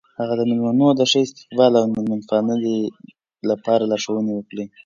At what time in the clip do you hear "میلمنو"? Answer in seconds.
0.49-0.87